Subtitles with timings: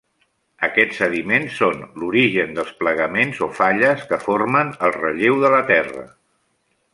[0.67, 6.09] Aquests sediments són l'origen dels plegaments o falles, que formen el relleu de la Terra.